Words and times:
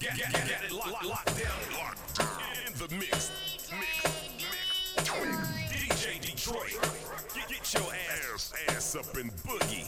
Get, 0.00 0.16
get, 0.16 0.32
get 0.32 0.64
it 0.64 0.72
locked, 0.72 1.04
locked 1.04 1.26
down, 1.26 1.58
locked 1.76 2.18
down. 2.18 2.28
In 2.66 2.72
the 2.74 2.94
mix, 2.94 3.32
mix, 3.72 4.04
mix. 4.36 5.08
DJ 5.72 6.20
Detroit, 6.20 6.78
get 7.34 7.74
your 7.74 7.82
ass, 7.82 8.52
ass 8.68 8.94
up 8.94 9.16
and 9.16 9.32
boogie. 9.38 9.84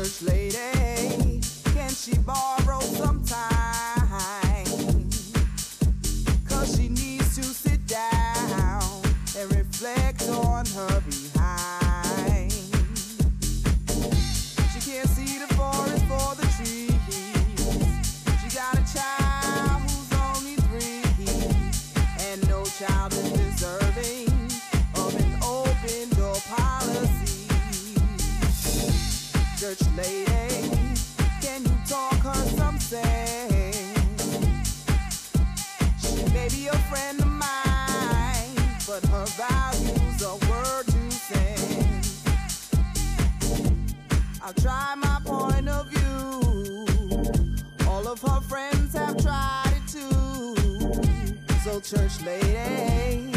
Church 0.00 0.22
lady, 0.22 1.42
can 1.74 1.90
she 1.90 2.16
borrow 2.24 2.80
some 2.80 3.22
time? 3.22 3.89
I'll 44.50 44.62
try 44.62 44.94
my 44.96 45.20
point 45.24 45.68
of 45.68 45.86
view. 45.90 46.84
All 47.86 48.08
of 48.08 48.20
her 48.22 48.40
friends 48.40 48.94
have 48.94 49.16
tried 49.22 49.74
it 49.76 49.86
too. 49.86 50.56
So, 51.62 51.78
church 51.78 52.20
lady. 52.22 53.29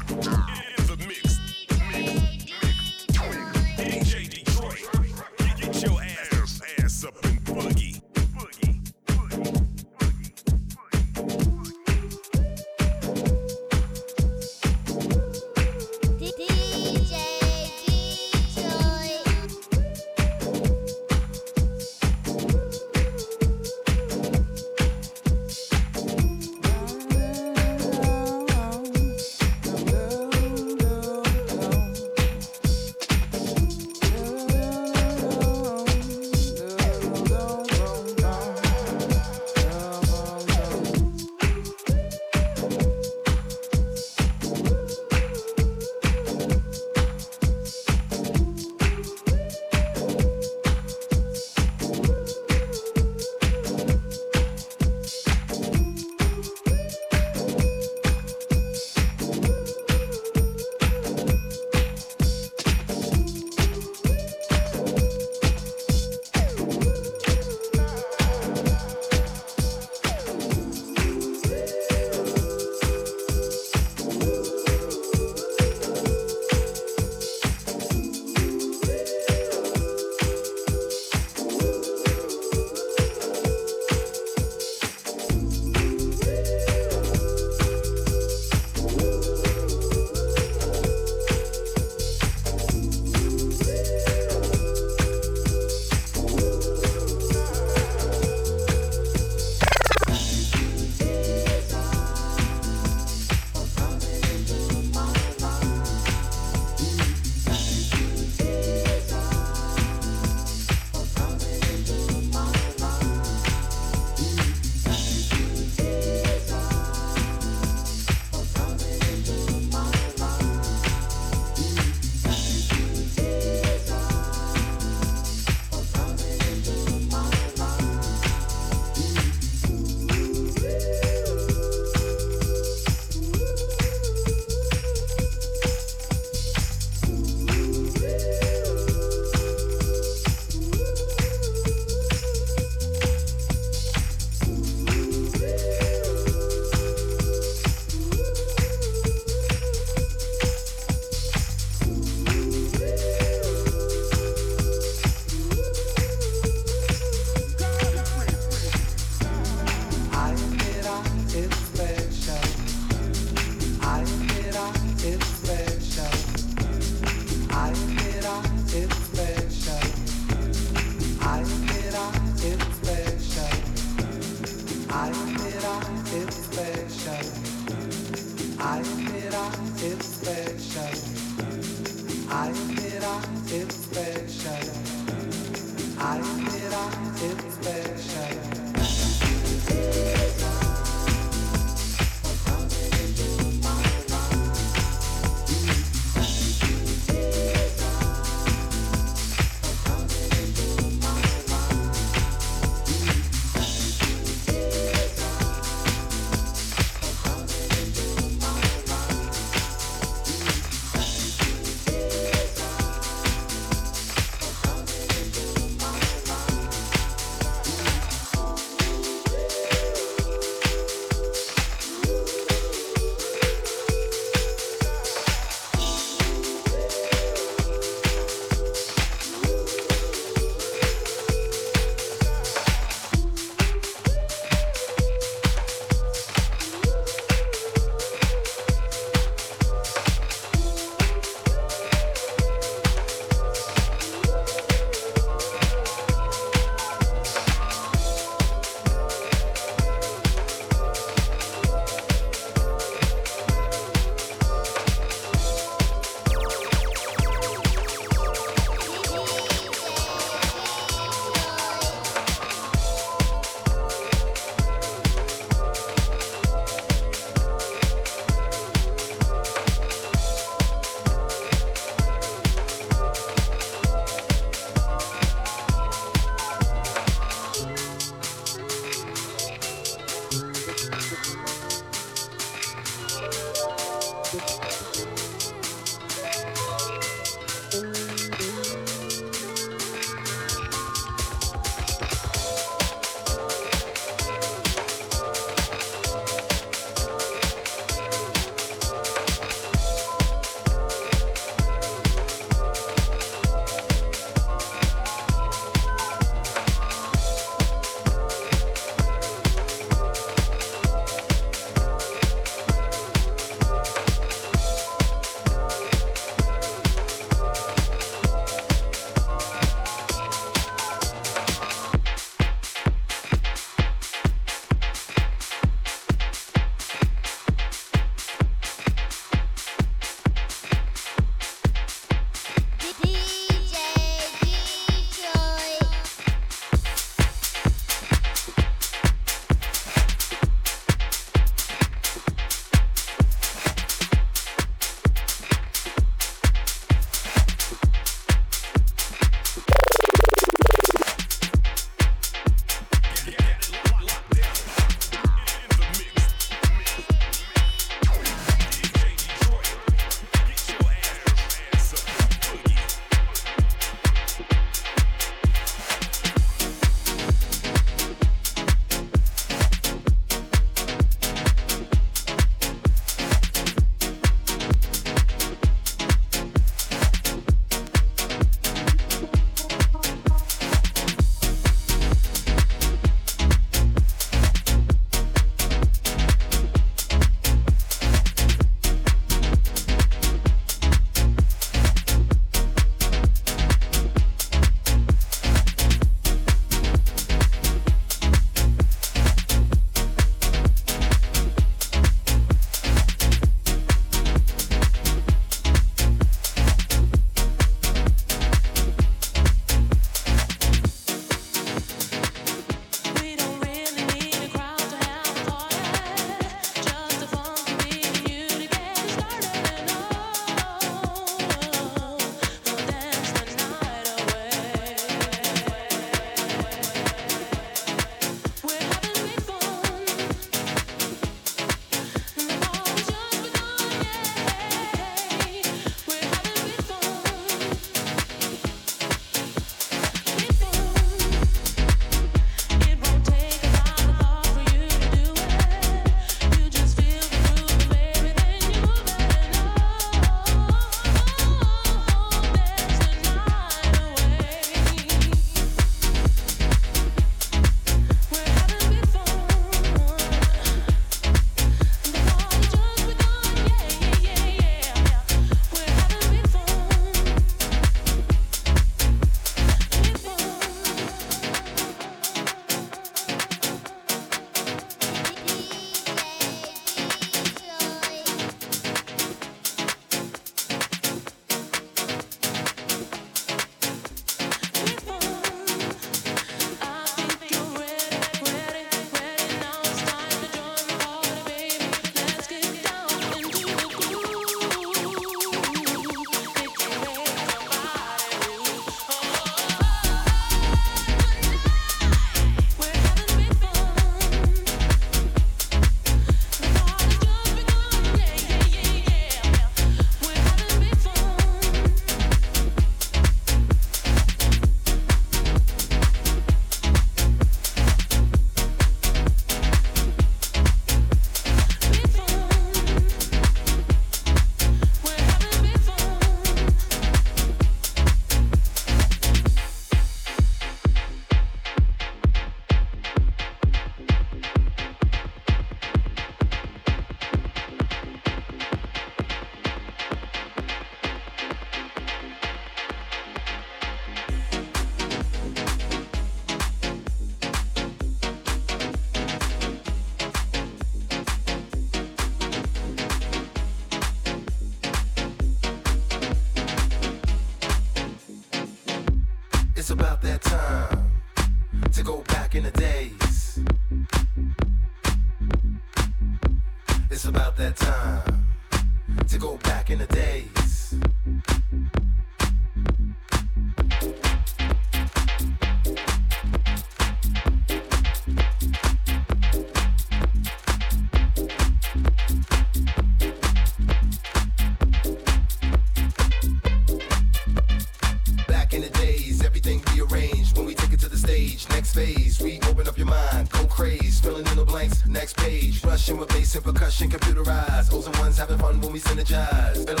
with 596.21 596.29
bass 596.29 596.55
and 596.55 596.63
percussion 596.63 597.09
computerized. 597.09 597.93
O's 597.93 598.05
and 598.05 598.15
ones 598.17 598.37
having 598.37 598.57
fun 598.59 598.79
when 598.79 598.93
we 598.93 598.99
synergize. 598.99 600.00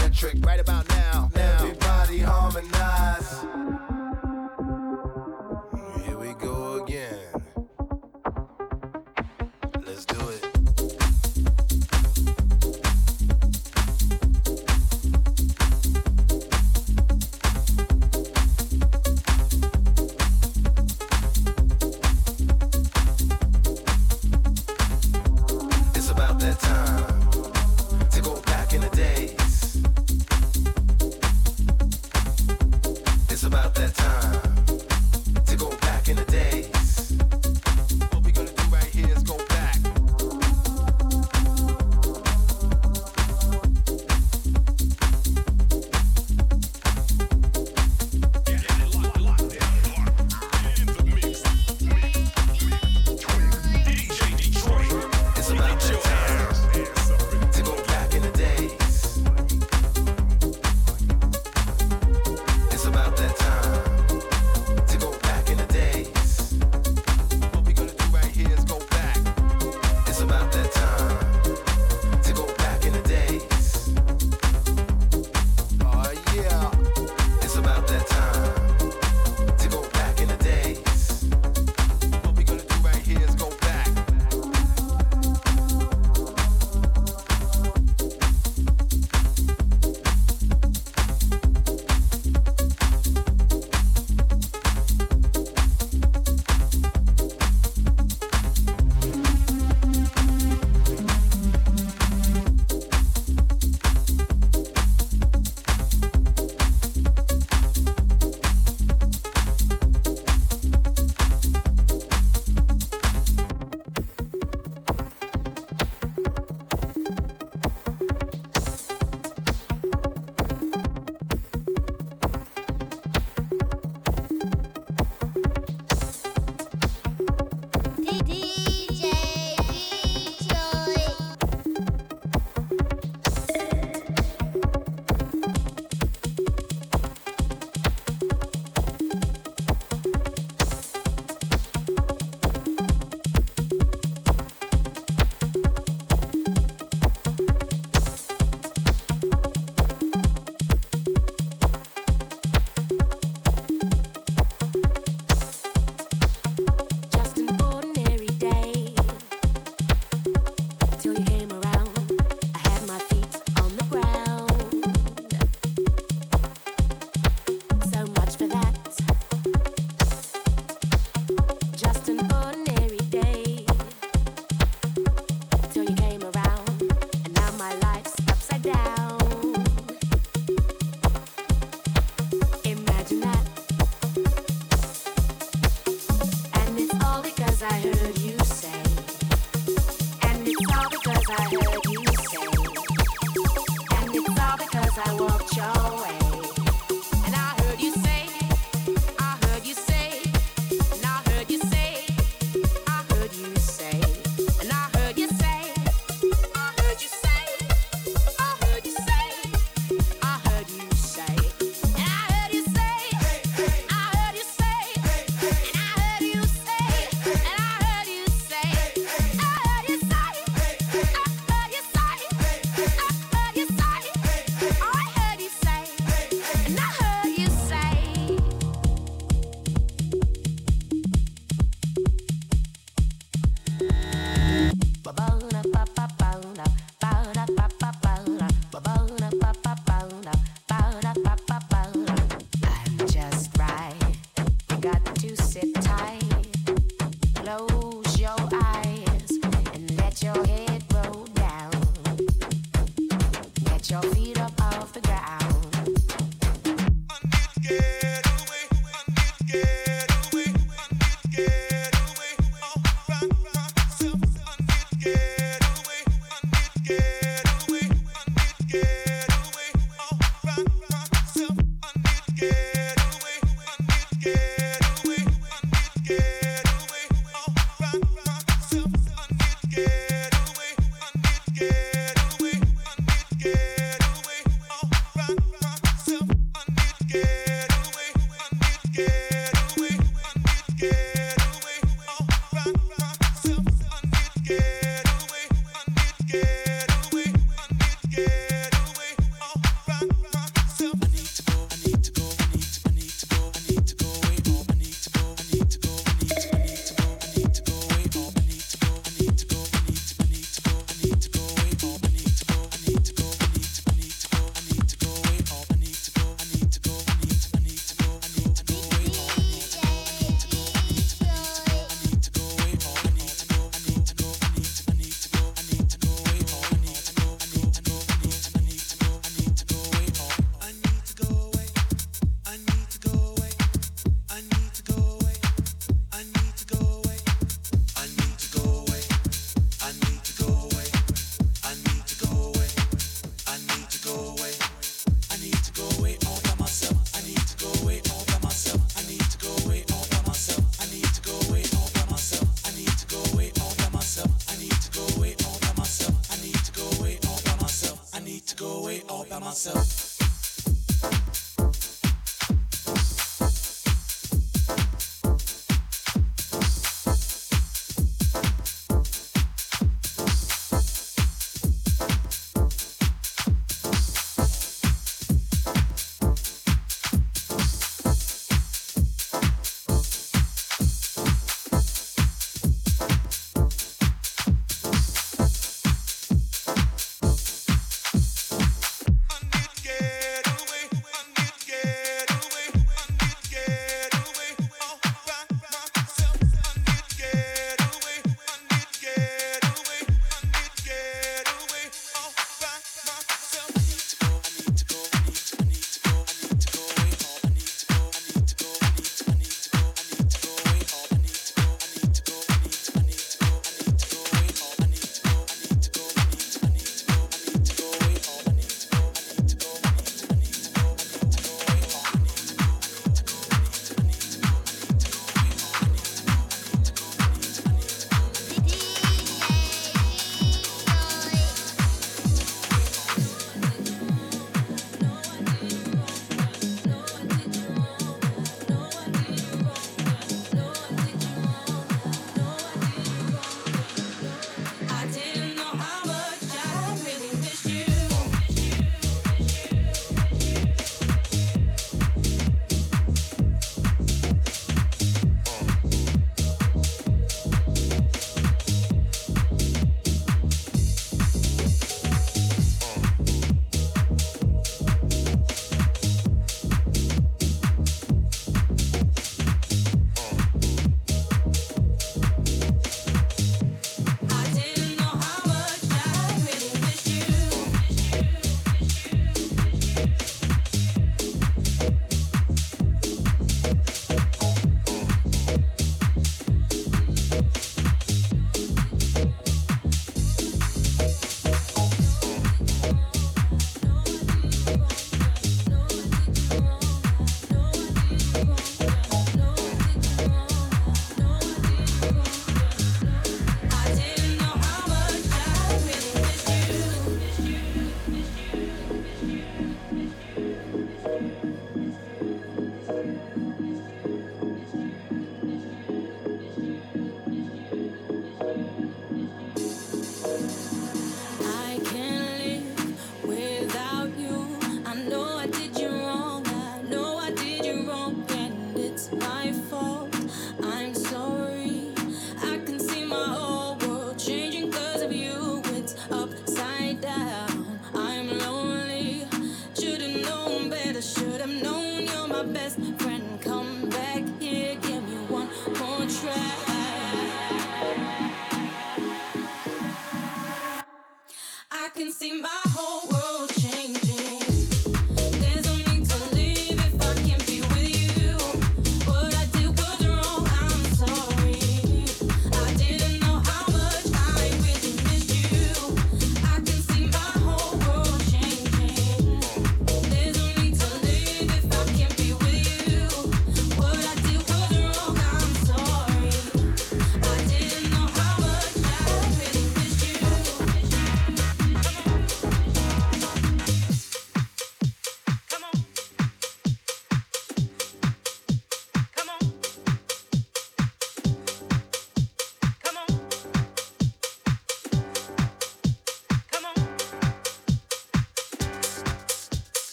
Everybody, 552.23 552.51
let's 552.53 552.70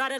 Come 0.00 0.12